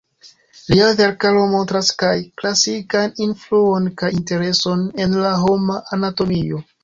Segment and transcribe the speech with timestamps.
[0.71, 6.65] Lia verkaro montras kaj klasikan influon kaj intereson en la homa anatomio.